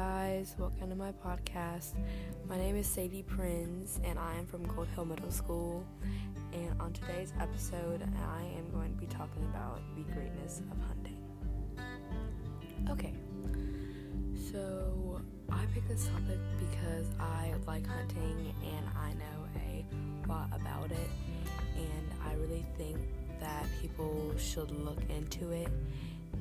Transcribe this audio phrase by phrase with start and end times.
[0.00, 1.92] guys, welcome to my podcast.
[2.48, 5.84] My name is Sadie Prinz, and I am from Gold Hill Middle School.
[6.54, 11.18] And on today's episode, I am going to be talking about the greatness of hunting.
[12.88, 13.12] Okay,
[14.50, 15.20] so
[15.52, 19.84] I picked this topic because I like hunting and I know a
[20.26, 21.10] lot about it,
[21.76, 22.96] and I really think
[23.38, 25.68] that people should look into it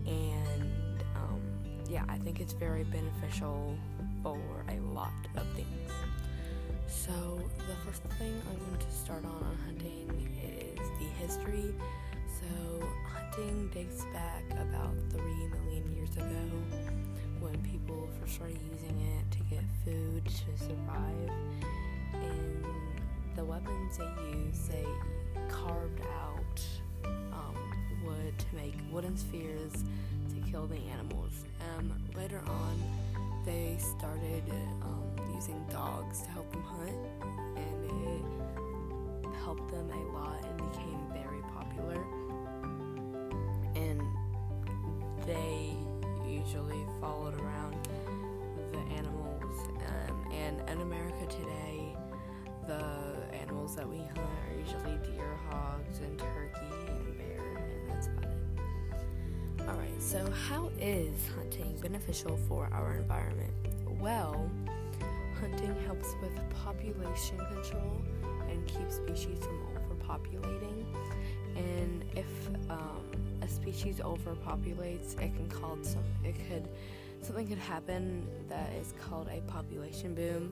[0.07, 0.71] and
[1.89, 3.75] yeah, I think it's very beneficial
[4.21, 4.39] for
[4.69, 5.91] a lot of things.
[6.87, 7.11] So,
[7.57, 11.73] the first thing I'm going to start on on hunting is the history.
[12.39, 16.45] So, hunting dates back about 3 million years ago
[17.39, 21.29] when people first started using it to get food to survive.
[22.13, 22.65] And
[23.35, 24.85] the weapons they used, they
[25.47, 26.61] carved out
[27.33, 27.55] um,
[28.05, 29.73] wood to make wooden spheres
[30.29, 31.45] to kill the animals.
[31.77, 32.81] Um, later on,
[33.45, 34.43] they started
[34.81, 36.95] um, using dogs to help them hunt,
[37.57, 42.03] and it helped them a lot and became very popular.
[43.75, 44.01] And
[45.25, 45.75] they
[46.27, 47.75] usually followed around
[48.71, 49.69] the animals.
[49.87, 51.95] Um, and in America today,
[52.67, 52.83] the
[53.35, 56.48] animals that we hunt are usually deer, hogs, and turkey,
[59.69, 63.53] Alright, so how is hunting beneficial for our environment?
[63.99, 64.49] Well,
[65.39, 66.31] hunting helps with
[66.63, 68.01] population control
[68.49, 70.85] and keeps species from overpopulating.
[71.55, 72.25] And if
[72.71, 73.03] um,
[73.43, 76.03] a species overpopulates, it can cause some.
[76.23, 76.67] It could
[77.21, 80.51] something could happen that is called a population boom,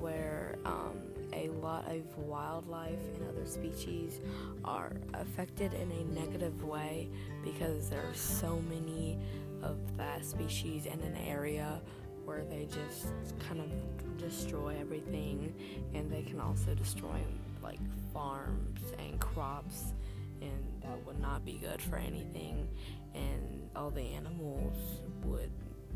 [0.00, 1.00] where um,
[1.32, 4.20] a lot of wildlife and other species
[4.64, 7.08] are affected in a negative way
[7.44, 9.18] because there are so many
[9.62, 11.80] of that species in an area
[12.24, 13.12] where they just
[13.48, 15.54] kind of destroy everything
[15.94, 17.20] and they can also destroy
[17.62, 17.78] like
[18.12, 19.92] farms and crops
[20.40, 22.68] and that would not be good for anything.
[23.14, 25.50] And all the animals would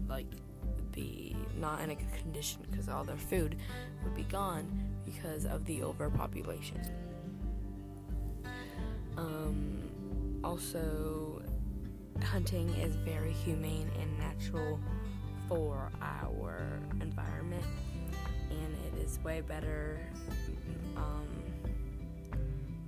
[0.08, 0.26] like
[0.92, 3.56] be not in a good condition because all their food
[4.03, 4.66] would be gone
[5.04, 6.81] because of the overpopulation.
[9.16, 11.43] Um, also,
[12.25, 14.81] hunting is very humane and natural
[15.48, 17.65] for our environment,
[18.50, 20.00] and it is way better.
[20.97, 21.27] Um,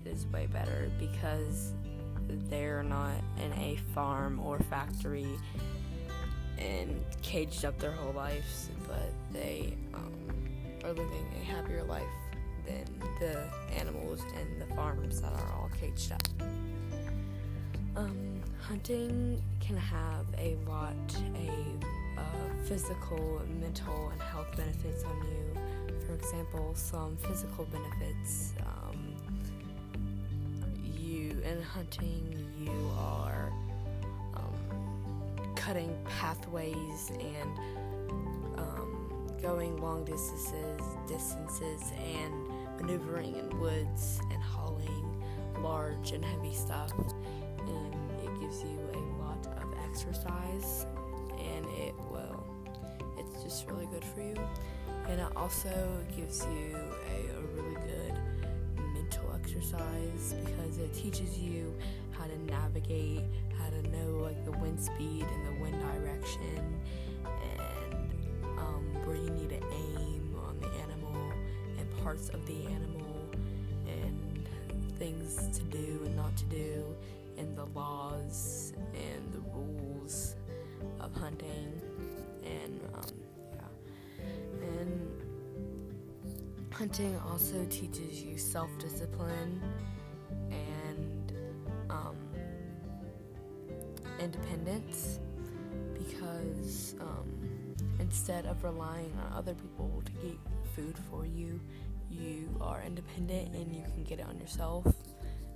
[0.04, 1.74] it is way better because
[2.48, 5.26] they're not in a farm or factory
[6.58, 10.12] and caged up their whole lives, but they um,
[10.84, 12.02] are living a happier life
[12.66, 12.84] than
[13.20, 13.42] the
[13.74, 16.22] animals and the farms that are all caged up.
[17.96, 22.22] Um, hunting can have a lot of uh,
[22.66, 25.96] physical, mental, and health benefits on you.
[26.06, 28.52] For example, some physical benefits.
[28.60, 29.16] Um,
[30.84, 33.50] you in hunting, you are
[35.64, 37.58] cutting pathways and
[38.58, 39.08] um,
[39.40, 42.34] going long distances, distances, and
[42.80, 45.22] maneuvering in woods and hauling
[45.60, 46.92] large and heavy stuff.
[47.60, 50.86] And it gives you a lot of exercise,
[51.38, 52.44] and it will.
[53.18, 54.34] It's just really good for you,
[55.08, 58.14] and it also gives you a, a really good
[58.94, 61.72] mental exercise because it teaches you
[62.10, 63.22] how to navigate,
[64.32, 66.80] like the wind speed and the wind direction,
[67.24, 68.10] and
[68.58, 71.32] um, where you need to aim on the animal
[71.78, 73.30] and parts of the animal
[73.86, 74.48] and
[74.98, 76.84] things to do and not to do,
[77.36, 80.36] and the laws and the rules
[81.00, 81.80] of hunting,
[82.44, 83.02] and um,
[83.52, 84.26] yeah,
[84.62, 85.22] and
[86.72, 89.60] hunting also teaches you self-discipline
[94.22, 95.18] independence
[95.98, 100.38] because um, instead of relying on other people to get
[100.74, 101.60] food for you,
[102.10, 104.86] you are independent and you can get it on yourself.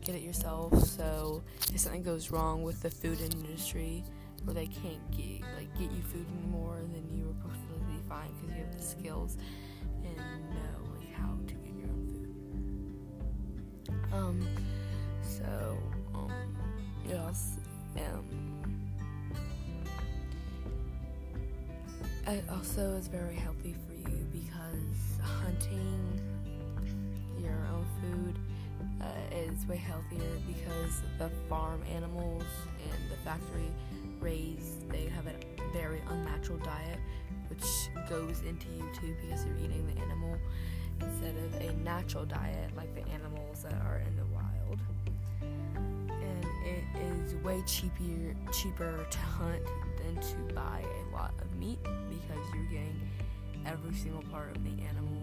[0.05, 0.79] Get it yourself.
[0.85, 1.43] So
[1.73, 4.05] if something goes wrong with the food industry,
[4.45, 8.57] where they can't get like get you food anymore, then you are perfectly fine because
[8.57, 9.37] you have the skills
[10.05, 10.17] and
[10.51, 12.07] know like how to get your own
[13.89, 14.15] food.
[14.15, 14.49] Um.
[15.23, 15.79] So
[16.15, 16.33] um.
[17.09, 17.59] Yes.
[17.97, 18.56] Um.
[22.29, 26.21] It also is very healthy for you because hunting
[27.39, 28.39] your own food
[29.01, 32.43] uh, is way healthier because the farm animals
[32.83, 33.71] and the factory
[34.21, 36.99] raised they have a very unnatural diet
[37.49, 37.65] which
[38.09, 40.37] goes into you too because you're eating the animal
[41.01, 44.81] instead of a natural diet like the animals that are in the wild.
[45.43, 49.63] And it is way cheaper cheaper to hunt
[50.15, 53.01] to buy a lot of meat because you're getting
[53.67, 55.23] every single part of the animal,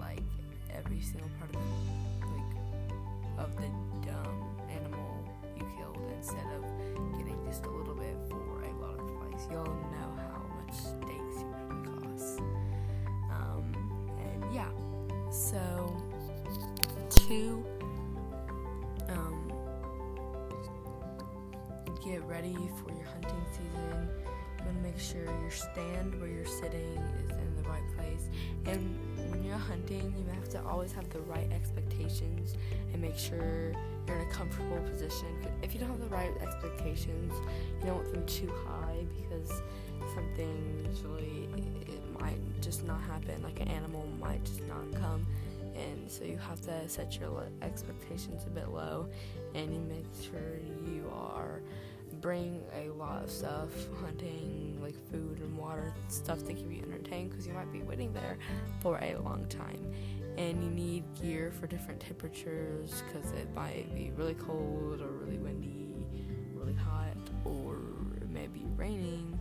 [0.00, 0.22] like
[0.72, 5.24] every single part of the like of the um, animal
[5.56, 6.62] you killed instead of
[7.18, 9.46] getting just a little bit for a lot of price.
[9.50, 12.38] You'll know how much steaks usually cost.
[13.30, 13.74] Um,
[14.18, 14.70] and yeah,
[15.30, 15.60] so
[17.28, 17.64] to
[19.08, 19.52] um,
[22.04, 24.08] get ready for your hunting season,
[24.64, 26.98] want to make sure your stand where you're sitting
[27.28, 28.28] is in the right place.
[28.66, 28.96] And
[29.30, 32.54] when you're hunting, you have to always have the right expectations
[32.92, 33.72] and make sure
[34.06, 35.28] you're in a comfortable position.
[35.62, 37.32] If you don't have the right expectations,
[37.80, 39.62] you don't want them too high because
[40.14, 41.48] something usually
[41.86, 43.42] it might just not happen.
[43.42, 45.26] Like an animal might just not come,
[45.74, 49.08] and so you have to set your expectations a bit low,
[49.54, 51.62] and you make sure you are
[52.22, 53.68] bring a lot of stuff,
[54.00, 58.12] hunting, like food and water, stuff to keep you entertained because you might be waiting
[58.14, 58.38] there
[58.80, 59.92] for a long time.
[60.38, 65.36] And you need gear for different temperatures because it might be really cold or really
[65.36, 66.06] windy,
[66.54, 67.76] really hot, or
[68.16, 69.38] it may be raining.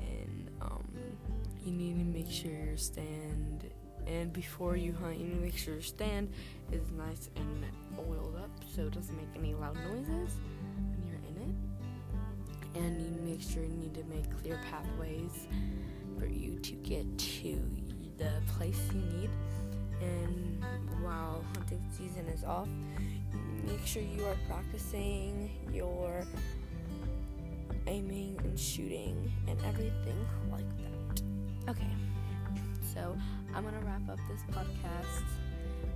[0.00, 0.84] And um,
[1.64, 3.70] you need to make sure your stand,
[4.06, 6.30] and before you hunt, you need to make sure your stand
[6.70, 7.64] is nice and
[7.98, 10.36] oiled up so it doesn't make any loud noises
[13.42, 15.46] sure you need to make clear pathways
[16.18, 17.60] for you to get to
[18.18, 19.30] the place you need.
[20.00, 20.64] And
[21.02, 22.68] while hunting season is off,
[23.66, 26.24] make sure you are practicing your
[27.86, 31.22] aiming and shooting and everything like that.
[31.70, 31.90] Okay,
[32.94, 33.16] so
[33.54, 35.24] I'm gonna wrap up this podcast,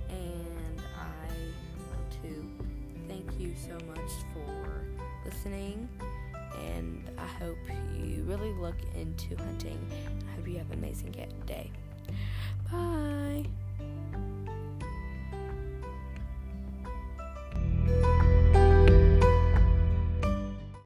[0.09, 1.27] and I
[1.89, 2.49] want to
[3.07, 4.85] thank you so much for
[5.25, 5.89] listening
[6.65, 7.57] and I hope
[8.03, 9.79] you really look into hunting.
[10.27, 11.15] I hope you have an amazing
[11.45, 11.71] day.
[12.71, 13.45] Bye.